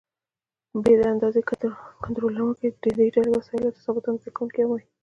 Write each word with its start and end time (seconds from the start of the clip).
ب: 0.83 0.85
د 0.99 1.01
اندازې 1.13 1.41
کنټرولوونکي: 2.03 2.67
دې 2.97 3.07
ډلې 3.15 3.31
وسایلو 3.33 3.73
ته 3.73 3.79
ثابته 3.85 4.07
اندازه 4.09 4.29
کوونکي 4.35 4.59
هم 4.61 4.69
وایي. 4.71 4.85